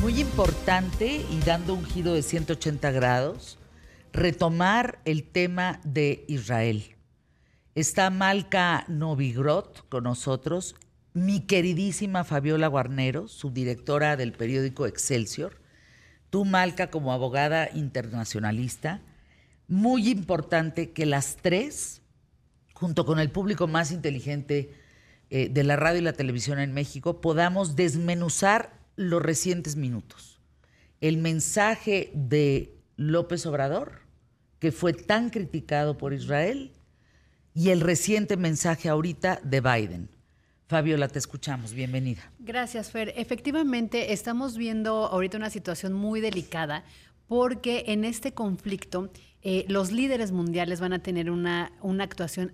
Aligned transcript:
muy 0.00 0.18
importante 0.18 1.26
y 1.30 1.40
dando 1.44 1.74
un 1.74 1.84
giro 1.84 2.14
de 2.14 2.22
180 2.22 2.90
grados, 2.90 3.58
retomar 4.14 4.98
el 5.04 5.24
tema 5.24 5.78
de 5.84 6.24
Israel. 6.26 6.96
Está 7.74 8.08
Malca 8.08 8.86
Novigrot 8.88 9.86
con 9.90 10.04
nosotros, 10.04 10.74
mi 11.12 11.40
queridísima 11.40 12.24
Fabiola 12.24 12.68
Guarnero, 12.68 13.28
subdirectora 13.28 14.16
del 14.16 14.32
periódico 14.32 14.86
Excelsior. 14.86 15.60
Tú, 16.30 16.46
Malca, 16.46 16.90
como 16.90 17.12
abogada 17.12 17.68
internacionalista, 17.74 19.02
muy 19.68 20.08
importante 20.08 20.92
que 20.92 21.04
las 21.04 21.36
tres, 21.36 22.00
junto 22.72 23.04
con 23.04 23.18
el 23.18 23.30
público 23.30 23.66
más 23.66 23.92
inteligente 23.92 24.72
eh, 25.28 25.50
de 25.50 25.62
la 25.62 25.76
radio 25.76 25.98
y 25.98 26.04
la 26.04 26.14
televisión 26.14 26.58
en 26.58 26.72
México, 26.72 27.20
podamos 27.20 27.76
desmenuzar 27.76 28.79
los 29.00 29.22
recientes 29.22 29.76
minutos. 29.76 30.38
El 31.00 31.16
mensaje 31.16 32.10
de 32.12 32.76
López 32.96 33.46
Obrador, 33.46 34.02
que 34.58 34.72
fue 34.72 34.92
tan 34.92 35.30
criticado 35.30 35.96
por 35.96 36.12
Israel, 36.12 36.72
y 37.54 37.70
el 37.70 37.80
reciente 37.80 38.36
mensaje 38.36 38.90
ahorita 38.90 39.40
de 39.42 39.60
Biden. 39.62 40.10
Fabiola, 40.68 41.08
te 41.08 41.18
escuchamos. 41.18 41.72
Bienvenida. 41.72 42.30
Gracias, 42.38 42.90
Fer. 42.90 43.14
Efectivamente, 43.16 44.12
estamos 44.12 44.58
viendo 44.58 45.06
ahorita 45.06 45.38
una 45.38 45.50
situación 45.50 45.94
muy 45.94 46.20
delicada 46.20 46.84
porque 47.26 47.84
en 47.86 48.04
este 48.04 48.34
conflicto 48.34 49.10
eh, 49.42 49.64
los 49.68 49.92
líderes 49.92 50.30
mundiales 50.30 50.78
van 50.78 50.92
a 50.92 51.02
tener 51.02 51.30
una, 51.30 51.72
una 51.80 52.04
actuación 52.04 52.52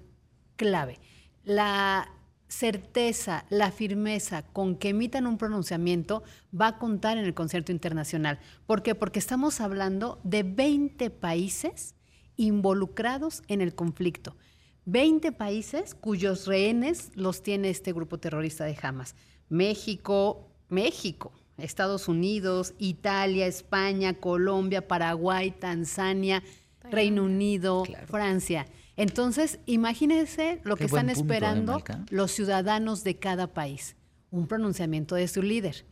clave. 0.56 1.00
La 1.44 2.08
certeza, 2.48 3.45
la 3.50 3.70
firmeza 3.70 4.42
con 4.42 4.77
que 4.77 4.91
emitan 4.91 5.27
un 5.27 5.39
pronunciamiento 5.39 6.22
va 6.58 6.69
a 6.69 6.78
contar 6.78 7.19
en 7.19 7.25
el 7.25 7.34
concierto 7.34 7.72
internacional. 7.72 8.38
¿Por 8.66 8.83
qué? 8.83 8.94
Porque 8.94 9.19
estamos 9.19 9.61
hablando 9.61 10.20
de 10.25 10.42
20 10.42 11.11
países 11.11 11.94
involucrados 12.36 13.42
en 13.48 13.61
el 13.61 13.75
conflicto. 13.75 14.36
20 14.84 15.33
países 15.33 15.94
cuyos 15.94 16.47
rehenes 16.47 17.11
los 17.14 17.42
tiene 17.42 17.70
este 17.70 17.92
grupo 17.92 18.19
terrorista 18.19 18.64
de 18.64 18.78
Hamas. 18.81 19.16
México, 19.48 20.48
México, 20.69 21.33
Estados 21.58 22.08
Unidos, 22.08 22.75
Italia, 22.78 23.47
España, 23.47 24.14
Colombia, 24.14 24.86
Paraguay, 24.86 25.50
Tanzania, 25.50 26.42
Reino 26.91 27.25
Unido, 27.25 27.84
Francia. 28.06 28.66
Entonces, 28.97 29.61
imagínense 29.66 30.61
lo 30.64 30.77
que 30.77 30.84
están 30.84 31.11
¿eh, 31.11 31.12
esperando 31.12 31.83
los 32.11 32.33
ciudadanos 32.33 33.05
de 33.05 33.19
cada 33.19 33.53
país. 33.53 33.94
Un 34.30 34.47
pronunciamiento 34.47 35.14
de 35.14 35.28
su 35.28 35.42
líder. 35.42 35.84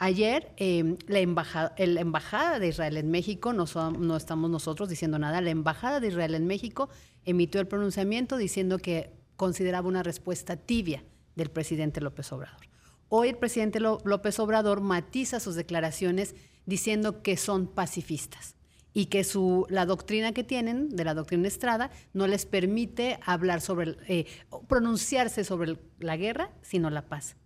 Ayer, 0.00 0.52
em, 0.56 0.96
la, 1.06 1.20
embajada, 1.20 1.74
la, 1.76 2.00
embajada, 2.00 2.58
de 2.58 2.68
Israel 2.68 2.96
en 2.96 3.10
México, 3.10 3.52
no, 3.52 3.64
no 3.98 4.16
estamos 4.16 4.50
nosotros 4.50 4.88
diciendo 4.88 5.18
nada, 5.18 5.40
la 5.40 5.50
Embajada 5.50 6.00
de 6.00 6.08
Israel 6.08 6.34
en 6.34 6.46
México 6.46 6.88
emitió 7.24 7.60
el 7.60 7.66
pronunciamiento 7.66 8.36
diciendo 8.36 8.78
que 8.78 9.12
consideraba 9.36 9.88
una 9.88 10.02
respuesta 10.02 10.56
tibia 10.56 11.04
del 11.34 11.50
presidente 11.50 12.00
López 12.00 12.32
Obrador. 12.32 12.60
Hoy 13.08 13.28
el 13.30 13.38
presidente 13.38 13.80
López 13.80 14.38
Obrador 14.38 14.80
matiza 14.80 15.40
sus 15.40 15.54
declaraciones 15.54 16.34
diciendo 16.66 17.22
que 17.22 17.36
son 17.36 17.66
pacifistas 17.66 18.57
y 18.98 19.06
que 19.06 19.22
su, 19.22 19.64
la 19.70 19.86
doctrina 19.86 20.32
que 20.32 20.42
tienen, 20.42 20.88
de 20.88 21.04
la 21.04 21.14
doctrina 21.14 21.46
Estrada, 21.46 21.92
no 22.14 22.26
les 22.26 22.46
permite 22.46 23.20
hablar 23.24 23.60
sobre, 23.60 23.96
eh, 24.08 24.26
pronunciarse 24.66 25.44
sobre 25.44 25.78
la 26.00 26.16
guerra, 26.16 26.50
sino 26.62 26.90
la 26.90 27.06
paz. 27.06 27.36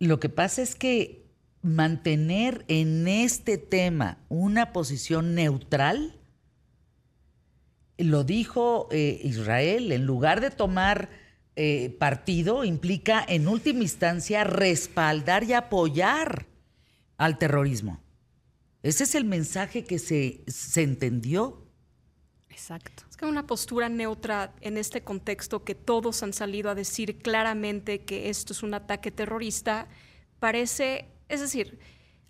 Lo 0.00 0.18
que 0.18 0.28
pasa 0.28 0.62
es 0.62 0.74
que 0.74 1.28
mantener 1.62 2.64
en 2.66 3.06
este 3.06 3.56
tema 3.56 4.18
una 4.28 4.72
posición 4.72 5.36
neutral, 5.36 6.18
lo 7.96 8.24
dijo 8.24 8.88
eh, 8.90 9.20
Israel, 9.22 9.92
en 9.92 10.06
lugar 10.06 10.40
de 10.40 10.50
tomar 10.50 11.08
eh, 11.54 11.96
partido, 12.00 12.64
implica 12.64 13.24
en 13.28 13.46
última 13.46 13.82
instancia 13.82 14.42
respaldar 14.42 15.44
y 15.44 15.52
apoyar 15.52 16.46
al 17.16 17.38
terrorismo. 17.38 18.03
Ese 18.84 19.04
es 19.04 19.14
el 19.14 19.24
mensaje 19.24 19.82
que 19.82 19.98
se, 19.98 20.44
se 20.46 20.82
entendió. 20.82 21.66
Exacto. 22.50 23.02
Es 23.08 23.16
que 23.16 23.24
una 23.24 23.46
postura 23.46 23.88
neutra 23.88 24.54
en 24.60 24.76
este 24.76 25.02
contexto 25.02 25.64
que 25.64 25.74
todos 25.74 26.22
han 26.22 26.34
salido 26.34 26.68
a 26.68 26.74
decir 26.74 27.16
claramente 27.16 28.04
que 28.04 28.28
esto 28.28 28.52
es 28.52 28.62
un 28.62 28.74
ataque 28.74 29.10
terrorista, 29.10 29.88
parece, 30.38 31.08
es 31.30 31.40
decir, 31.40 31.78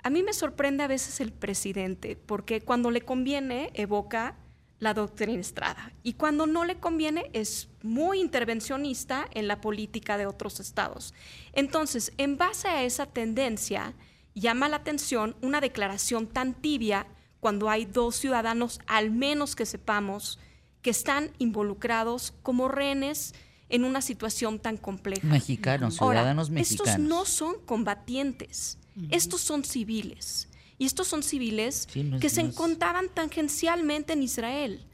a 0.05 0.11
mí 0.11 0.23
me 0.23 0.33
sorprende 0.33 0.85
a 0.85 0.87
veces 0.87 1.19
el 1.19 1.33
presidente, 1.33 2.15
porque 2.15 2.61
cuando 2.61 2.93
le 2.93 3.01
conviene 3.01 3.73
evoca 3.75 4.37
la 4.79 4.95
doctrina 4.95 5.41
Estrada 5.41 5.93
y 6.05 6.13
cuando 6.13 6.47
no 6.47 6.65
le 6.65 6.77
conviene 6.79 7.31
es 7.33 7.69
muy 7.83 8.21
intervencionista 8.21 9.27
en 9.33 9.49
la 9.49 9.61
política 9.61 10.19
de 10.19 10.27
otros 10.27 10.61
estados. 10.61 11.15
Entonces, 11.53 12.13
en 12.17 12.39
base 12.39 12.69
a 12.69 12.85
esa 12.85 13.07
tendencia, 13.07 13.95
llama 14.34 14.69
la 14.69 14.77
atención 14.77 15.37
una 15.41 15.61
declaración 15.61 16.27
tan 16.27 16.55
tibia 16.55 17.06
cuando 17.41 17.71
hay 17.71 17.84
dos 17.84 18.17
ciudadanos, 18.17 18.81
al 18.87 19.11
menos 19.11 19.55
que 19.55 19.67
sepamos, 19.67 20.39
que 20.83 20.91
están 20.91 21.31
involucrados 21.39 22.34
como 22.43 22.69
rehenes 22.69 23.34
en 23.69 23.84
una 23.84 24.03
situación 24.03 24.59
tan 24.59 24.77
compleja. 24.77 25.27
Mexicanos, 25.27 25.97
ciudadanos 25.97 26.50
mexicanos. 26.50 26.89
Estos 26.89 26.99
no 27.06 27.25
son 27.25 27.56
combatientes, 27.65 28.78
estos 29.11 29.41
son 29.41 29.65
civiles. 29.65 30.49
Y 30.77 30.87
estos 30.87 31.06
son 31.06 31.23
civiles 31.23 31.87
que 32.21 32.28
se 32.28 32.41
encontraban 32.41 33.09
tangencialmente 33.09 34.12
en 34.12 34.23
Israel, 34.23 34.84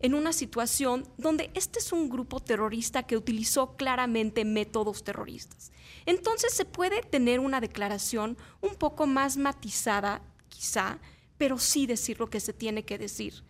en 0.00 0.14
una 0.14 0.32
situación 0.32 1.08
donde 1.16 1.50
este 1.54 1.78
es 1.78 1.92
un 1.92 2.08
grupo 2.08 2.40
terrorista 2.40 3.04
que 3.04 3.16
utilizó 3.16 3.76
claramente 3.76 4.44
métodos 4.44 5.04
terroristas. 5.04 5.72
Entonces 6.04 6.52
se 6.52 6.64
puede 6.64 7.02
tener 7.02 7.40
una 7.40 7.60
declaración 7.60 8.36
un 8.60 8.74
poco 8.74 9.06
más 9.06 9.36
matizada, 9.36 10.22
quizá, 10.48 10.98
pero 11.38 11.58
sí 11.58 11.86
decir 11.86 12.18
lo 12.20 12.28
que 12.28 12.40
se 12.40 12.52
tiene 12.52 12.84
que 12.84 12.98
decir. 12.98 13.44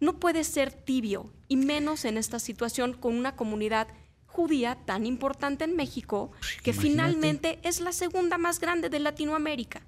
No 0.00 0.18
puede 0.18 0.44
ser 0.44 0.72
tibio, 0.72 1.32
y 1.48 1.56
menos 1.56 2.04
en 2.04 2.18
esta 2.18 2.38
situación 2.38 2.94
con 2.94 3.16
una 3.16 3.36
comunidad 3.36 3.88
judía 4.26 4.78
tan 4.84 5.06
importante 5.06 5.64
en 5.64 5.76
México, 5.76 6.32
que 6.62 6.72
finalmente 6.72 7.60
es 7.62 7.80
la 7.80 7.92
segunda 7.92 8.38
más 8.38 8.58
grande 8.58 8.88
de 8.88 8.98
Latinoamérica. 8.98 9.82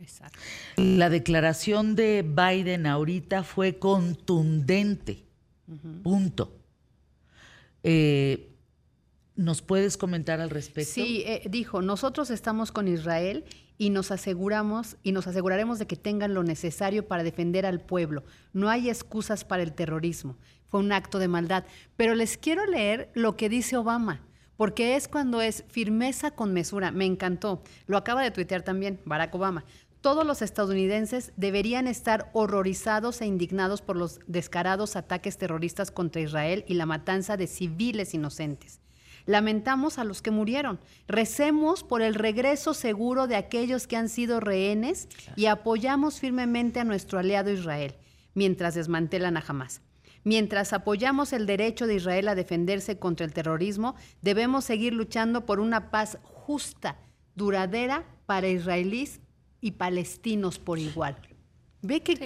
Exacto. 0.00 0.38
La 0.76 1.08
declaración 1.08 1.94
de 1.94 2.22
Biden 2.22 2.86
ahorita 2.86 3.42
fue 3.42 3.78
contundente. 3.78 5.24
Punto. 6.02 6.60
Eh, 7.82 8.50
¿Nos 9.36 9.62
puedes 9.62 9.96
comentar 9.96 10.40
al 10.40 10.50
respecto? 10.50 10.92
Sí, 10.92 11.24
eh, 11.26 11.42
dijo, 11.50 11.82
nosotros 11.82 12.30
estamos 12.30 12.70
con 12.70 12.86
Israel 12.86 13.44
y 13.78 13.90
nos 13.90 14.12
aseguramos 14.12 14.96
y 15.02 15.12
nos 15.12 15.26
aseguraremos 15.26 15.78
de 15.78 15.86
que 15.86 15.96
tengan 15.96 16.34
lo 16.34 16.44
necesario 16.44 17.08
para 17.08 17.24
defender 17.24 17.66
al 17.66 17.80
pueblo. 17.80 18.22
No 18.52 18.70
hay 18.70 18.88
excusas 18.88 19.44
para 19.44 19.62
el 19.62 19.72
terrorismo. 19.72 20.36
Fue 20.66 20.80
un 20.80 20.92
acto 20.92 21.18
de 21.18 21.28
maldad. 21.28 21.64
Pero 21.96 22.14
les 22.14 22.38
quiero 22.38 22.64
leer 22.66 23.10
lo 23.14 23.36
que 23.36 23.48
dice 23.48 23.76
Obama, 23.76 24.22
porque 24.56 24.94
es 24.94 25.08
cuando 25.08 25.42
es 25.42 25.64
firmeza 25.68 26.30
con 26.30 26.52
mesura. 26.52 26.92
Me 26.92 27.04
encantó. 27.04 27.64
Lo 27.86 27.96
acaba 27.96 28.22
de 28.22 28.30
tuitear 28.30 28.62
también 28.62 29.00
Barack 29.04 29.34
Obama 29.34 29.64
todos 30.04 30.26
los 30.26 30.42
estadounidenses 30.42 31.32
deberían 31.38 31.86
estar 31.86 32.28
horrorizados 32.34 33.22
e 33.22 33.26
indignados 33.26 33.80
por 33.80 33.96
los 33.96 34.20
descarados 34.26 34.96
ataques 34.96 35.38
terroristas 35.38 35.90
contra 35.90 36.20
Israel 36.20 36.62
y 36.68 36.74
la 36.74 36.84
matanza 36.84 37.38
de 37.38 37.46
civiles 37.46 38.12
inocentes. 38.12 38.82
Lamentamos 39.24 39.98
a 39.98 40.04
los 40.04 40.20
que 40.20 40.30
murieron. 40.30 40.78
Recemos 41.08 41.84
por 41.84 42.02
el 42.02 42.14
regreso 42.14 42.74
seguro 42.74 43.26
de 43.26 43.36
aquellos 43.36 43.86
que 43.86 43.96
han 43.96 44.10
sido 44.10 44.40
rehenes 44.40 45.08
y 45.36 45.46
apoyamos 45.46 46.20
firmemente 46.20 46.80
a 46.80 46.84
nuestro 46.84 47.18
aliado 47.18 47.50
Israel 47.50 47.94
mientras 48.34 48.74
desmantelan 48.74 49.38
a 49.38 49.44
Hamas. 49.48 49.80
Mientras 50.22 50.74
apoyamos 50.74 51.32
el 51.32 51.46
derecho 51.46 51.86
de 51.86 51.94
Israel 51.94 52.28
a 52.28 52.34
defenderse 52.34 52.98
contra 52.98 53.24
el 53.24 53.32
terrorismo, 53.32 53.94
debemos 54.20 54.66
seguir 54.66 54.92
luchando 54.92 55.46
por 55.46 55.60
una 55.60 55.90
paz 55.90 56.18
justa, 56.24 56.98
duradera 57.34 58.04
para 58.26 58.48
israelíes 58.48 59.22
y 59.64 59.70
palestinos 59.70 60.58
por 60.58 60.78
igual. 60.78 61.16
¿Ve 61.80 62.02
qué, 62.02 62.16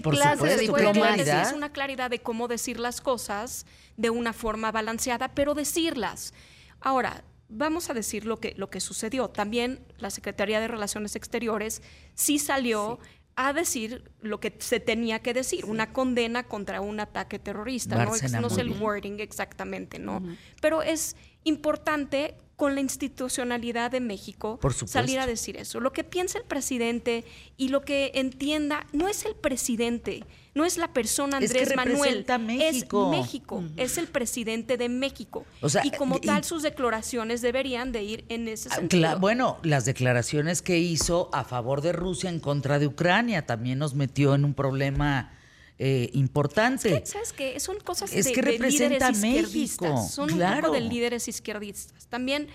clase 0.00 0.46
de 0.46 0.56
diplomacia? 0.56 1.42
Es 1.42 1.52
una 1.52 1.70
claridad 1.70 2.08
de 2.08 2.20
cómo 2.20 2.48
decir 2.48 2.80
las 2.80 3.02
cosas 3.02 3.66
de 3.98 4.08
una 4.08 4.32
forma 4.32 4.72
balanceada, 4.72 5.34
pero 5.34 5.52
decirlas. 5.54 6.32
Ahora, 6.80 7.22
vamos 7.50 7.90
a 7.90 7.94
decir 7.94 8.24
lo 8.24 8.40
que, 8.40 8.54
lo 8.56 8.70
que 8.70 8.80
sucedió. 8.80 9.28
También 9.28 9.84
la 9.98 10.08
Secretaría 10.08 10.58
de 10.58 10.68
Relaciones 10.68 11.16
Exteriores 11.16 11.82
sí 12.14 12.38
salió 12.38 12.98
a 13.34 13.52
decir 13.52 14.10
lo 14.22 14.40
que 14.40 14.56
se 14.58 14.80
tenía 14.80 15.18
que 15.18 15.34
decir, 15.34 15.66
una 15.66 15.92
condena 15.92 16.44
contra 16.44 16.80
un 16.80 16.98
ataque 16.98 17.38
terrorista. 17.38 18.06
¿no? 18.06 18.12
no 18.40 18.48
sé 18.48 18.62
el 18.62 18.70
wording 18.70 19.18
exactamente, 19.18 19.98
¿no? 19.98 20.22
Pero 20.62 20.80
es 20.80 21.14
importante 21.44 22.38
con 22.56 22.74
la 22.74 22.80
institucionalidad 22.80 23.90
de 23.90 24.00
México 24.00 24.58
salir 24.86 25.20
a 25.20 25.26
decir 25.26 25.58
eso. 25.58 25.78
Lo 25.78 25.92
que 25.92 26.04
piensa 26.04 26.38
el 26.38 26.44
presidente 26.44 27.24
y 27.58 27.68
lo 27.68 27.82
que 27.82 28.12
entienda 28.14 28.86
no 28.92 29.08
es 29.08 29.26
el 29.26 29.34
presidente, 29.34 30.24
no 30.54 30.64
es 30.64 30.78
la 30.78 30.94
persona 30.94 31.36
Andrés 31.36 31.76
Manuel, 31.76 32.24
México. 32.40 33.12
es 33.12 33.20
México, 33.20 33.64
es 33.76 33.98
el 33.98 34.06
presidente 34.06 34.78
de 34.78 34.88
México. 34.88 35.44
y 35.84 35.90
como 35.90 36.18
tal 36.18 36.44
sus 36.44 36.62
declaraciones 36.62 37.42
deberían 37.42 37.92
de 37.92 38.02
ir 38.02 38.24
en 38.30 38.48
ese 38.48 38.70
ah, 38.72 38.76
sentido. 38.76 39.18
bueno, 39.18 39.58
las 39.62 39.84
declaraciones 39.84 40.62
que 40.62 40.78
hizo 40.78 41.28
a 41.34 41.44
favor 41.44 41.82
de 41.82 41.92
Rusia 41.92 42.30
en 42.30 42.40
contra 42.40 42.78
de 42.78 42.86
Ucrania 42.86 43.44
también 43.44 43.78
nos 43.78 43.94
metió 43.94 44.34
en 44.34 44.46
un 44.46 44.54
problema 44.54 45.35
eh, 45.78 46.10
importante. 46.14 47.04
¿Sabes 47.04 47.32
qué? 47.32 47.60
Son 47.60 47.78
cosas 47.80 48.10
de, 48.10 48.32
que 48.32 48.42
representa 48.42 49.10
líderes 49.10 49.52
México. 49.52 50.06
Son 50.08 50.32
un 50.32 50.40
poco 50.40 50.72
de 50.72 50.80
líderes 50.80 51.28
izquierdistas. 51.28 52.06
También 52.06 52.48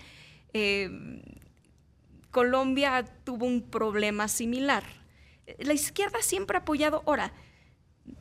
eh, 0.52 0.90
Colombia 2.30 3.04
tuvo 3.24 3.46
un 3.46 3.62
problema 3.62 4.26
similar. 4.28 4.84
La 5.58 5.72
izquierda 5.72 6.20
siempre 6.22 6.56
ha 6.56 6.60
apoyado. 6.60 7.02
Ahora, 7.06 7.32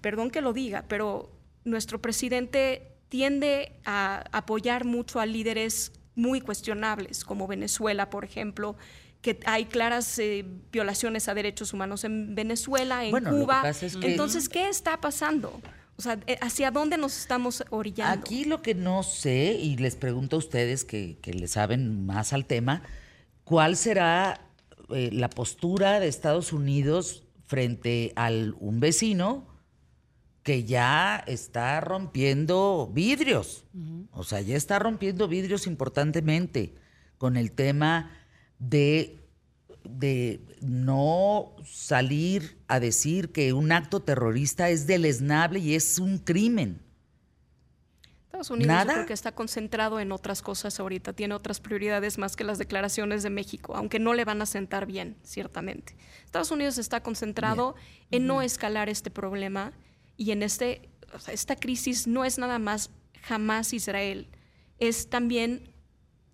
perdón 0.02 0.30
que 0.30 0.42
lo 0.42 0.54
diga, 0.54 0.86
pero 0.88 1.32
nuestro 1.64 2.02
presidente 2.02 2.92
tiende 3.10 3.74
a 3.86 4.24
apoyar 4.32 4.86
mucho 4.86 5.20
a 5.20 5.26
líderes 5.26 5.92
muy 6.16 6.42
cuestionables, 6.42 7.24
como 7.24 7.48
Venezuela, 7.48 8.10
por 8.10 8.24
ejemplo, 8.24 8.76
que 9.22 9.40
hay 9.46 9.66
claras 9.66 10.18
eh, 10.20 10.46
violaciones 10.72 11.28
a 11.28 11.34
derechos 11.34 11.74
humanos 11.74 12.04
en 12.04 12.34
Venezuela, 12.34 13.06
en 13.06 13.12
Cuba. 13.24 13.64
Entonces, 14.02 14.50
¿qué 14.50 14.68
está 14.68 15.00
pasando? 15.00 15.62
O 15.96 16.02
sea, 16.02 16.20
eh, 16.26 16.38
¿hacia 16.42 16.72
dónde 16.72 16.98
nos 16.98 17.18
estamos 17.18 17.64
orillando? 17.70 18.20
Aquí 18.20 18.46
lo 18.46 18.64
que 18.64 18.74
no 18.74 19.04
sé, 19.04 19.54
y 19.54 19.78
les 19.78 19.96
pregunto 19.96 20.38
a 20.38 20.40
ustedes 20.40 20.84
que, 20.84 21.20
le 21.24 21.48
saben 21.48 22.06
más 22.06 22.34
al 22.34 22.46
tema, 22.46 22.82
¿cuál 23.44 23.78
será 23.78 24.42
eh, 24.90 25.12
la 25.14 25.30
postura 25.30 26.00
de 26.00 26.08
Estados 26.08 26.54
Unidos 26.54 27.24
frente 27.46 28.14
a 28.16 28.32
un 28.60 28.80
vecino 28.80 29.46
que 30.42 30.64
ya 30.64 31.24
está 31.28 31.80
rompiendo 31.82 32.90
vidrios? 32.92 33.66
O 34.12 34.24
sea, 34.24 34.42
ya 34.42 34.58
está 34.58 34.80
rompiendo 34.80 35.28
vidrios 35.28 35.68
importantemente 35.68 36.74
con 37.20 37.38
el 37.38 37.52
tema 37.52 38.10
de, 38.62 39.20
de 39.84 40.40
no 40.62 41.56
salir 41.66 42.58
a 42.68 42.80
decir 42.80 43.32
que 43.32 43.54
un 43.54 43.72
acto 43.72 44.02
terrorista 44.02 44.70
es 44.70 44.88
deleznable 44.88 45.60
y 45.60 45.76
es 45.76 45.98
un 45.98 46.20
crimen. 46.20 46.80
Estados 48.26 48.52
Unidos 48.52 48.84
creo 48.86 49.06
que 49.06 49.14
está 49.14 49.34
concentrado 49.34 50.00
en 50.00 50.12
otras 50.14 50.42
cosas 50.42 50.80
ahorita, 50.80 51.12
tiene 51.12 51.34
otras 51.34 51.60
prioridades 51.60 52.18
más 52.18 52.36
que 52.36 52.46
las 52.46 52.60
declaraciones 52.60 53.24
de 53.24 53.30
México, 53.30 53.76
aunque 53.76 54.00
no 54.00 54.14
le 54.14 54.24
van 54.24 54.42
a 54.42 54.46
sentar 54.46 54.86
bien, 54.86 55.18
ciertamente. 55.24 55.98
Estados 56.24 56.50
Unidos 56.52 56.78
está 56.78 57.04
concentrado 57.04 57.76
en 58.10 58.28
no 58.28 58.42
escalar 58.42 58.88
este 58.88 59.12
problema 59.12 59.74
y 60.16 60.32
en 60.32 60.44
este, 60.44 60.90
esta 61.28 61.56
crisis 61.58 62.08
no 62.08 62.24
es 62.24 62.38
nada 62.38 62.58
más 62.58 62.92
jamás 63.22 63.74
Israel, 63.74 64.30
es 64.80 65.10
también 65.10 65.71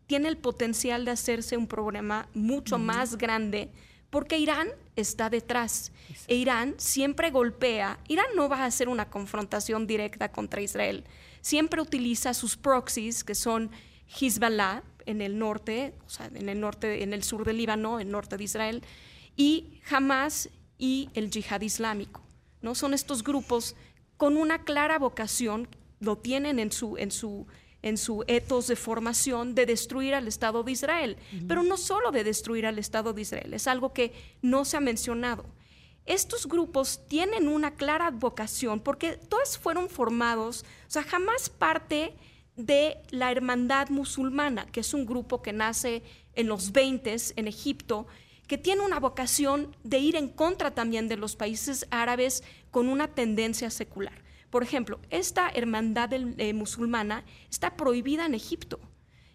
tiene 0.07 0.29
el 0.29 0.37
potencial 0.37 1.05
de 1.05 1.11
hacerse 1.11 1.57
un 1.57 1.67
problema 1.67 2.27
mucho 2.33 2.79
más 2.79 3.17
grande 3.17 3.69
porque 4.09 4.37
Irán 4.37 4.69
está 4.95 5.29
detrás. 5.29 5.91
E 6.27 6.35
Irán 6.35 6.75
siempre 6.77 7.29
golpea. 7.29 7.99
Irán 8.07 8.27
no 8.35 8.47
va 8.47 8.59
a 8.59 8.65
hacer 8.65 8.89
una 8.89 9.09
confrontación 9.09 9.85
directa 9.85 10.31
contra 10.31 10.61
Israel. 10.61 11.03
Siempre 11.41 11.81
utiliza 11.81 12.33
sus 12.33 12.55
proxies, 12.55 13.23
que 13.23 13.35
son 13.35 13.69
Hezbollah 14.07 14.83
en 15.05 15.21
el 15.21 15.37
norte, 15.37 15.93
o 16.05 16.09
sea, 16.09 16.27
en 16.33 16.49
el 16.49 16.59
norte, 16.59 17.03
en 17.03 17.13
el 17.13 17.23
sur 17.23 17.45
del 17.45 17.57
Líbano, 17.57 17.99
en 17.99 18.07
el 18.07 18.11
norte 18.11 18.37
de 18.37 18.43
Israel, 18.43 18.83
y 19.35 19.81
Hamas 19.89 20.49
y 20.77 21.09
el 21.13 21.29
yihad 21.29 21.61
islámico. 21.61 22.21
¿no? 22.61 22.75
Son 22.75 22.93
estos 22.93 23.23
grupos 23.23 23.75
con 24.15 24.37
una 24.37 24.63
clara 24.63 24.99
vocación, 24.99 25.67
lo 25.99 26.17
tienen 26.17 26.59
en 26.59 26.71
su, 26.71 26.97
en 26.97 27.11
su 27.11 27.47
en 27.81 27.97
su 27.97 28.23
etos 28.27 28.67
de 28.67 28.75
formación 28.75 29.55
de 29.55 29.65
destruir 29.65 30.15
al 30.15 30.27
Estado 30.27 30.63
de 30.63 30.71
Israel. 30.71 31.17
Pero 31.47 31.63
no 31.63 31.77
solo 31.77 32.11
de 32.11 32.23
destruir 32.23 32.65
al 32.65 32.79
Estado 32.79 33.13
de 33.13 33.21
Israel, 33.21 33.53
es 33.53 33.67
algo 33.67 33.93
que 33.93 34.13
no 34.41 34.65
se 34.65 34.77
ha 34.77 34.81
mencionado. 34.81 35.45
Estos 36.05 36.47
grupos 36.47 37.01
tienen 37.07 37.47
una 37.47 37.75
clara 37.75 38.11
vocación 38.11 38.79
porque 38.79 39.13
todos 39.13 39.57
fueron 39.57 39.89
formados, 39.89 40.63
o 40.87 40.91
sea, 40.91 41.03
jamás 41.03 41.49
parte 41.49 42.13
de 42.55 42.97
la 43.09 43.31
hermandad 43.31 43.89
musulmana, 43.89 44.65
que 44.67 44.79
es 44.79 44.93
un 44.93 45.05
grupo 45.05 45.41
que 45.41 45.51
nace 45.51 46.01
en 46.33 46.47
los 46.47 46.71
20 46.71 47.15
en 47.35 47.47
Egipto, 47.47 48.07
que 48.47 48.57
tiene 48.57 48.83
una 48.83 48.99
vocación 48.99 49.75
de 49.83 49.99
ir 49.99 50.15
en 50.15 50.29
contra 50.29 50.71
también 50.71 51.09
de 51.09 51.17
los 51.17 51.35
países 51.35 51.85
árabes 51.91 52.43
con 52.71 52.87
una 52.87 53.09
tendencia 53.09 53.69
secular. 53.69 54.26
Por 54.49 54.63
ejemplo, 54.63 54.99
esta 55.09 55.49
hermandad 55.49 56.11
eh, 56.13 56.53
musulmana 56.53 57.23
está 57.49 57.75
prohibida 57.75 58.25
en 58.25 58.33
Egipto. 58.33 58.79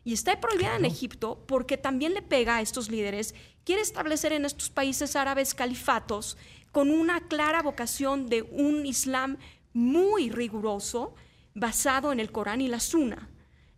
Y 0.04 0.12
está 0.12 0.40
prohibida 0.40 0.74
en 0.74 0.84
Egipto 0.84 1.44
porque 1.46 1.76
también 1.76 2.14
le 2.14 2.22
pega 2.22 2.56
a 2.56 2.60
estos 2.60 2.90
líderes, 2.90 3.34
quiere 3.64 3.82
establecer 3.82 4.32
en 4.32 4.44
estos 4.44 4.68
países 4.68 5.14
árabes 5.14 5.54
califatos 5.54 6.36
con 6.72 6.90
una 6.90 7.28
clara 7.28 7.62
vocación 7.62 8.28
de 8.28 8.42
un 8.42 8.84
Islam 8.84 9.38
muy 9.72 10.30
riguroso, 10.30 11.14
basado 11.54 12.12
en 12.12 12.18
el 12.18 12.32
Corán 12.32 12.60
y 12.60 12.68
la 12.68 12.80
Sunna. 12.80 13.28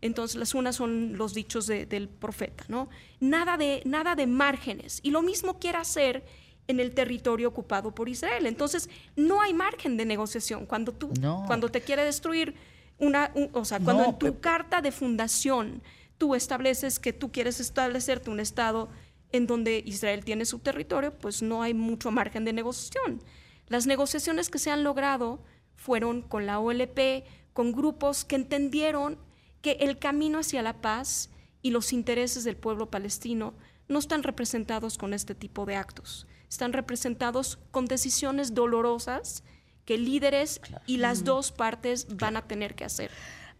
Entonces, 0.00 0.36
las 0.36 0.50
Sunnas 0.50 0.76
son 0.76 1.16
los 1.16 1.34
dichos 1.34 1.66
del 1.66 2.08
profeta, 2.08 2.64
¿no? 2.68 2.88
Nada 3.20 3.56
de, 3.56 3.82
nada 3.84 4.14
de 4.14 4.26
márgenes. 4.26 5.00
Y 5.02 5.10
lo 5.10 5.22
mismo 5.22 5.58
quiere 5.58 5.78
hacer 5.78 6.24
en 6.66 6.80
el 6.80 6.92
territorio 6.94 7.48
ocupado 7.48 7.94
por 7.94 8.08
Israel. 8.08 8.46
Entonces, 8.46 8.88
no 9.16 9.42
hay 9.42 9.52
margen 9.52 9.96
de 9.96 10.04
negociación. 10.04 10.66
Cuando 10.66 10.92
tú, 10.92 11.10
cuando 11.46 11.68
te 11.68 11.80
quiere 11.80 12.04
destruir 12.04 12.54
una, 12.98 13.32
o 13.52 13.64
sea, 13.64 13.80
cuando 13.80 14.04
en 14.04 14.18
tu 14.18 14.40
carta 14.40 14.80
de 14.80 14.92
fundación 14.92 15.82
tú 16.18 16.34
estableces 16.34 16.98
que 16.98 17.12
tú 17.12 17.32
quieres 17.32 17.60
establecerte 17.60 18.30
un 18.30 18.40
Estado 18.40 18.88
en 19.32 19.46
donde 19.46 19.82
Israel 19.84 20.24
tiene 20.24 20.44
su 20.44 20.60
territorio, 20.60 21.12
pues 21.12 21.42
no 21.42 21.62
hay 21.62 21.74
mucho 21.74 22.10
margen 22.10 22.44
de 22.44 22.52
negociación. 22.52 23.20
Las 23.66 23.86
negociaciones 23.86 24.48
que 24.48 24.58
se 24.58 24.70
han 24.70 24.84
logrado 24.84 25.42
fueron 25.74 26.22
con 26.22 26.46
la 26.46 26.60
OLP, 26.60 27.24
con 27.52 27.72
grupos 27.72 28.24
que 28.24 28.36
entendieron 28.36 29.18
que 29.60 29.72
el 29.80 29.98
camino 29.98 30.38
hacia 30.38 30.62
la 30.62 30.80
paz 30.80 31.30
y 31.62 31.70
los 31.70 31.92
intereses 31.92 32.44
del 32.44 32.56
pueblo 32.56 32.90
palestino 32.90 33.54
no 33.88 33.98
están 33.98 34.22
representados 34.22 34.98
con 34.98 35.14
este 35.14 35.34
tipo 35.34 35.66
de 35.66 35.76
actos. 35.76 36.26
Están 36.48 36.72
representados 36.72 37.58
con 37.70 37.86
decisiones 37.86 38.54
dolorosas 38.54 39.42
que 39.84 39.98
líderes 39.98 40.60
y 40.86 40.96
las 40.96 41.24
dos 41.24 41.52
partes 41.52 42.06
van 42.16 42.36
a 42.36 42.46
tener 42.46 42.74
que 42.74 42.84
hacer. 42.84 43.10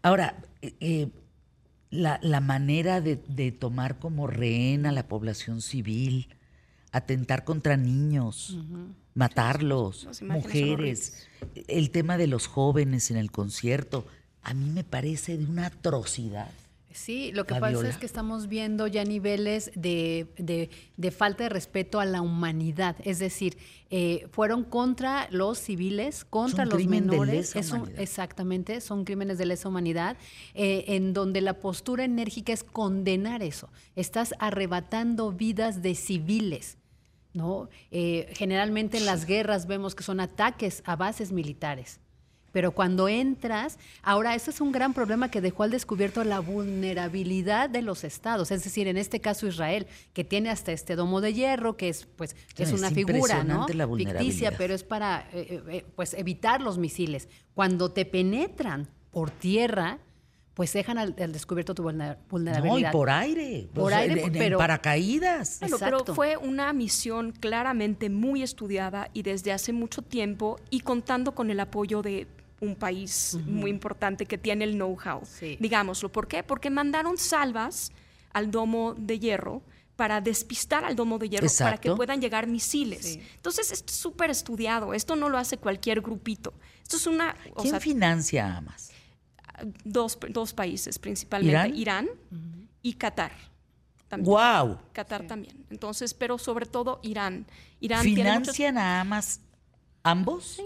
Ahora, 0.01 0.43
eh, 0.61 0.75
eh, 0.79 1.09
la, 1.91 2.41
manera 2.41 3.01
de, 3.01 3.15
tomar 3.51 3.99
como 3.99 4.27
rehén 4.27 4.85
a 4.85 4.91
la 4.91 5.07
población 5.07 5.61
civil, 5.61 6.29
atentar 6.91 7.43
contra 7.43 7.77
niños, 7.77 8.57
matarlos, 9.13 10.07
mujeres, 10.21 11.27
el 11.67 11.91
tema 11.91 12.17
de 12.17 12.27
los 12.27 12.47
jóvenes 12.47 13.11
en 13.11 13.17
el 13.17 13.31
concierto, 13.31 14.05
a 14.41 14.53
mí 14.53 14.69
me 14.69 14.83
parece 14.83 15.37
de 15.37 15.45
una 15.45 15.67
atrocidad. 15.67 16.51
Sí, 16.95 17.33
lo 17.33 17.45
que 17.45 17.55
pasa 17.55 17.89
es 17.89 17.97
que 17.97 18.05
estamos 18.05 18.47
viendo 18.47 18.87
ya 18.87 19.03
niveles 19.03 19.69
de, 19.75 20.27
de, 20.95 21.11
falta 21.11 21.43
de 21.43 21.49
respeto 21.49 21.99
a 21.99 22.05
la 22.05 22.21
humanidad. 22.21 22.95
Es 23.03 23.19
decir, 23.19 23.57
eh, 23.89 24.27
fueron 24.31 24.63
contra 24.63 25.27
los 25.29 25.59
civiles, 25.59 26.23
contra 26.23 26.65
los 26.65 26.85
menores. 26.87 27.53
exactamente, 27.97 28.79
son 28.79 29.03
crímenes 29.03 29.37
de 29.37 29.45
lesa 29.45 29.67
humanidad, 29.67 30.15
eh, 30.53 30.85
en 30.87 31.13
donde 31.13 31.41
la 31.41 31.55
postura 31.55 32.05
enérgica 32.05 32.53
es 32.53 32.63
condenar 32.63 33.43
eso. 33.43 33.69
Estás 33.97 34.33
arrebatando 34.39 35.33
vidas 35.33 35.81
de 35.81 35.95
civiles. 35.95 36.77
¿no? 37.33 37.67
Eh, 37.91 38.31
generalmente 38.37 38.97
en 38.97 39.05
las 39.05 39.25
guerras 39.25 39.67
vemos 39.67 39.95
que 39.95 40.03
son 40.03 40.21
ataques 40.21 40.81
a 40.85 40.95
bases 40.95 41.33
militares 41.33 41.99
pero 42.55 42.71
cuando 42.71 43.09
entras, 43.09 43.77
ahora 44.01 44.33
ese 44.33 44.49
es 44.49 44.61
un 44.61 44.71
gran 44.71 44.93
problema 44.93 45.29
que 45.29 45.41
dejó 45.41 45.63
al 45.63 45.71
descubierto 45.71 46.23
la 46.23 46.39
vulnerabilidad 46.39 47.69
de 47.69 47.81
los 47.81 48.05
estados, 48.05 48.49
es 48.49 48.63
decir, 48.63 48.87
en 48.87 48.95
este 48.95 49.19
caso 49.19 49.45
Israel, 49.45 49.87
que 50.13 50.23
tiene 50.23 50.49
hasta 50.49 50.71
este 50.71 50.95
domo 50.95 51.19
de 51.19 51.33
hierro, 51.33 51.75
que 51.75 51.89
es 51.89 52.07
pues 52.15 52.33
es, 52.55 52.71
una 52.71 52.91
figura, 52.91 53.43
¿no? 53.43 53.67
ficticia, 53.97 54.53
pero 54.57 54.73
es 54.73 54.85
para 54.85 55.27
eh, 55.33 55.47
eh, 55.49 55.63
eh, 55.69 55.85
pues 55.97 56.13
evitar 56.13 56.61
los 56.61 56.77
misiles. 56.77 57.27
Cuando 57.53 57.91
te 57.91 58.05
penetran 58.05 58.87
por 59.11 59.31
tierra, 59.31 59.99
pues 60.53 60.71
dejan 60.71 60.97
al, 60.97 61.13
descubierto 61.13 61.75
tu 61.75 61.83
vulnerabilidad. 61.83 62.63
No, 62.63 62.79
y 62.79 62.85
por 62.85 63.09
aire. 63.09 63.67
Por 63.73 63.93
aire, 63.93 64.31
pero, 64.31 64.57
paracaídas. 64.57 65.59
pero 65.59 66.05
fue 66.05 66.37
una 66.37 66.71
misión 66.71 67.33
claramente 67.33 68.09
muy 68.09 68.43
estudiada 68.43 69.09
y 69.11 69.23
desde 69.23 69.51
hace 69.51 69.73
mucho 69.73 70.01
tiempo 70.01 70.57
y 70.69 70.79
contando 70.79 71.35
con 71.35 71.51
el 71.51 71.59
apoyo 71.59 72.01
de 72.01 72.27
un 72.59 72.75
país 72.75 73.37
muy 73.45 73.69
importante 73.69 74.25
que 74.25 74.37
tiene 74.37 74.63
el 74.65 74.75
know-how, 74.75 75.21
digámoslo. 75.59 76.11
¿Por 76.11 76.27
qué? 76.27 76.43
Porque 76.43 76.69
mandaron 76.69 77.17
salvas 77.17 77.91
al 78.33 78.51
domo 78.51 78.95
de 78.97 79.19
hierro 79.19 79.61
para 79.95 80.19
despistar 80.19 80.83
al 80.83 80.95
domo 80.95 81.17
de 81.17 81.29
hierro, 81.29 81.47
para 81.59 81.77
que 81.77 81.91
puedan 81.95 82.19
llegar 82.21 82.47
misiles. 82.47 83.19
Entonces, 83.35 83.71
esto 83.71 83.91
es 83.91 83.97
súper 83.97 84.29
estudiado. 84.29 84.93
Esto 84.93 85.15
no 85.15 85.29
lo 85.29 85.37
hace 85.37 85.57
cualquier 85.57 86.01
grupito. 86.01 86.53
Esto 86.83 86.97
es 86.97 87.07
una... 87.07 87.35
¿Quién 87.61 87.79
financia 87.79 88.45
a 88.45 88.57
Hamas? 88.57 88.91
Dos, 89.85 90.17
países, 90.53 90.99
principalmente 90.99 91.77
Irán, 91.77 92.09
y 92.81 92.93
Qatar. 92.93 93.31
También. 94.07 94.35
¡Wow! 94.35 94.79
Qatar 94.91 95.25
también. 95.27 95.65
Entonces, 95.69 96.13
pero 96.13 96.37
sobre 96.37 96.65
todo 96.65 96.99
Irán. 97.01 97.47
Irán 97.79 98.03
¿Financian 98.03 98.77
a 98.77 99.01
Hamas 99.01 99.39
ambos? 100.03 100.55
Sí. 100.57 100.63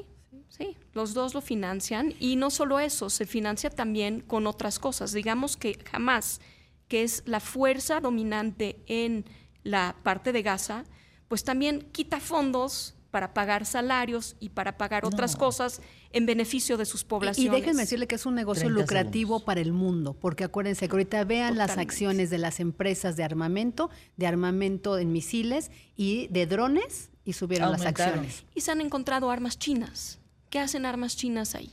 Sí, 0.49 0.77
los 0.93 1.13
dos 1.13 1.33
lo 1.33 1.41
financian 1.41 2.13
y 2.19 2.35
no 2.35 2.49
solo 2.49 2.79
eso, 2.79 3.09
se 3.09 3.25
financia 3.25 3.69
también 3.69 4.21
con 4.21 4.47
otras 4.47 4.79
cosas. 4.79 5.13
Digamos 5.13 5.57
que 5.57 5.79
jamás 5.91 6.41
que 6.87 7.03
es 7.03 7.23
la 7.25 7.39
fuerza 7.39 8.01
dominante 8.01 8.77
en 8.87 9.25
la 9.63 9.95
parte 10.03 10.33
de 10.33 10.41
Gaza, 10.41 10.83
pues 11.27 11.43
también 11.43 11.87
quita 11.91 12.19
fondos 12.19 12.95
para 13.11 13.33
pagar 13.33 13.65
salarios 13.65 14.35
y 14.39 14.49
para 14.49 14.77
pagar 14.77 15.05
otras 15.05 15.35
cosas 15.35 15.81
en 16.11 16.25
beneficio 16.25 16.77
de 16.77 16.85
sus 16.85 17.03
poblaciones. 17.03 17.51
Y, 17.51 17.55
déjenme 17.55 17.83
decirle 17.83 18.07
que 18.07 18.15
es 18.15 18.25
un 18.25 18.35
negocio 18.35 18.69
lucrativo 18.69 19.39
para 19.39 19.61
el 19.61 19.71
mundo, 19.71 20.13
porque 20.13 20.43
acuérdense 20.43 20.87
que 20.87 20.91
ahorita 20.91 21.23
vean 21.23 21.57
las 21.57 21.77
acciones 21.77 22.29
de 22.29 22.37
las 22.37 22.59
empresas 22.59 23.15
de 23.15 23.23
armamento, 23.23 23.89
de 24.17 24.27
armamento 24.27 24.97
en 24.97 25.11
misiles 25.11 25.71
y 25.95 26.27
de 26.27 26.45
drones, 26.45 27.08
y 27.25 27.33
subieron 27.33 27.71
las 27.71 27.85
acciones. 27.85 28.43
Y 28.55 28.61
se 28.61 28.71
han 28.71 28.81
encontrado 28.81 29.29
armas 29.31 29.57
chinas. 29.59 30.19
¿Qué 30.49 30.59
hacen 30.59 30.85
armas 30.85 31.15
chinas 31.15 31.55
ahí? 31.55 31.71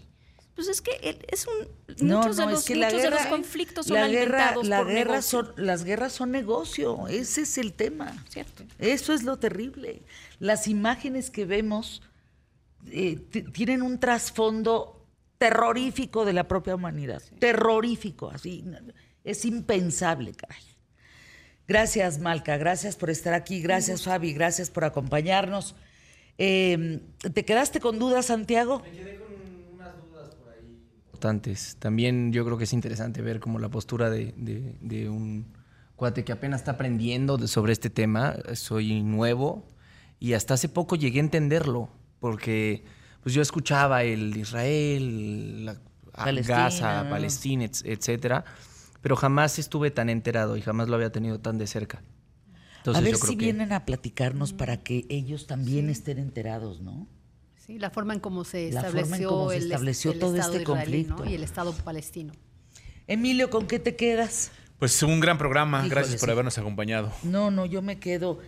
Pues 0.54 0.68
es 0.68 0.80
que 0.80 1.18
es 1.28 1.46
un 1.46 1.68
muchos, 2.08 2.36
de, 2.38 3.10
los, 3.10 3.26
conflictos 3.26 3.86
son 3.86 4.00
la 4.00 4.08
guerra, 4.08 4.54
la 4.62 4.82
guerra 4.84 5.20
son 5.20 5.52
las 5.56 5.84
guerras 5.84 6.14
son 6.14 6.30
negocio, 6.30 7.08
ese 7.08 7.42
es 7.42 7.58
el 7.58 7.74
tema. 7.74 8.24
Cierto. 8.30 8.64
Eso 8.78 9.12
es 9.12 9.22
lo 9.22 9.38
terrible. 9.38 10.02
Las 10.38 10.66
imágenes 10.66 11.28
que 11.28 11.44
vemos 11.44 12.00
eh, 12.86 13.16
tienen 13.52 13.82
un 13.82 14.00
trasfondo 14.00 15.06
terrorífico 15.36 16.24
de 16.24 16.32
la 16.32 16.48
propia 16.48 16.74
humanidad, 16.74 17.22
terrorífico, 17.38 18.30
así 18.30 18.64
es 19.24 19.44
impensable, 19.44 20.32
caray. 20.32 20.62
Gracias, 21.68 22.20
Malca, 22.20 22.56
gracias 22.56 22.96
por 22.96 23.10
estar 23.10 23.34
aquí, 23.34 23.60
gracias, 23.60 24.04
Fabi, 24.04 24.32
gracias 24.32 24.70
por 24.70 24.84
acompañarnos. 24.84 25.74
Eh, 26.38 27.00
¿Te 27.32 27.44
quedaste 27.44 27.80
con 27.80 27.98
dudas, 27.98 28.26
Santiago? 28.26 28.82
También 31.78 32.32
yo 32.32 32.44
creo 32.44 32.58
que 32.58 32.64
es 32.64 32.72
interesante 32.72 33.22
ver 33.22 33.40
como 33.40 33.58
la 33.58 33.68
postura 33.68 34.10
de, 34.10 35.08
un 35.08 35.46
cuate 35.96 36.24
que 36.24 36.32
apenas 36.32 36.60
está 36.60 36.72
aprendiendo 36.72 37.44
sobre 37.48 37.72
este 37.72 37.90
tema. 37.90 38.36
Soy 38.54 39.02
nuevo 39.02 39.66
y 40.20 40.34
hasta 40.34 40.54
hace 40.54 40.68
poco 40.68 40.94
llegué 40.94 41.18
a 41.18 41.22
entenderlo, 41.22 41.88
porque 42.20 42.84
pues 43.22 43.34
yo 43.34 43.42
escuchaba 43.42 44.04
el 44.04 44.36
Israel, 44.36 45.78
Gaza, 46.46 47.06
Palestina, 47.10 47.64
etcétera, 47.64 48.44
pero 49.06 49.14
jamás 49.14 49.60
estuve 49.60 49.92
tan 49.92 50.08
enterado 50.10 50.56
y 50.56 50.62
jamás 50.62 50.88
lo 50.88 50.96
había 50.96 51.12
tenido 51.12 51.38
tan 51.38 51.58
de 51.58 51.68
cerca. 51.68 52.02
a 52.92 53.00
ver 53.00 53.14
si 53.14 53.36
vienen 53.36 53.72
a 53.72 53.84
platicarnos 53.84 54.52
para 54.52 54.82
que 54.82 55.06
ellos 55.08 55.46
también 55.46 55.90
estén 55.90 56.18
enterados, 56.18 56.80
¿no? 56.80 57.06
la 57.68 57.90
forma 57.90 58.14
en 58.14 58.18
cómo 58.18 58.42
se 58.42 58.66
estableció, 58.66 59.52
el, 59.52 60.18
todo 60.18 60.34
este 60.34 60.64
conflicto 60.64 61.24
y 61.24 61.34
el 61.34 61.44
Estado 61.44 61.72
palestino. 61.72 62.32
Emilio, 63.06 63.48
¿con 63.48 63.68
qué 63.68 63.78
te 63.78 63.94
quedas? 63.94 64.50
Pues 64.80 65.00
un 65.04 65.20
gran 65.20 65.38
programa, 65.38 65.86
gracias 65.86 66.20
por 66.20 66.28
habernos 66.32 66.58
acompañado. 66.58 67.12
No, 67.22 67.52
no, 67.52 67.64
yo 67.64 67.82
me 67.82 68.00
quedo 68.00 68.40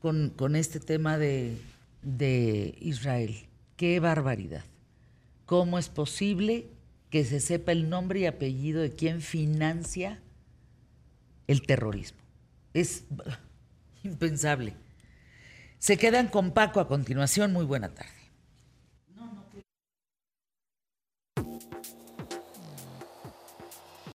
con, 0.00 0.30
con 0.30 0.56
este 0.56 0.80
tema 0.80 1.18
de, 1.18 1.56
de 2.02 2.74
Israel. 2.80 3.46
Qué 3.76 4.00
barbaridad. 4.00 4.64
¿Cómo 5.46 5.78
es 5.78 5.88
posible 5.88 6.66
que 7.10 7.24
se 7.24 7.40
sepa 7.40 7.72
el 7.72 7.90
nombre 7.90 8.20
y 8.20 8.26
apellido 8.26 8.80
de 8.80 8.90
quien 8.90 9.20
financia 9.20 10.20
el 11.46 11.62
terrorismo? 11.62 12.20
Es 12.72 13.04
impensable. 14.02 14.74
Se 15.78 15.96
quedan 15.96 16.28
con 16.28 16.52
Paco 16.52 16.80
a 16.80 16.88
continuación. 16.88 17.52
Muy 17.52 17.64
buena 17.64 17.88
tarde. 17.88 18.19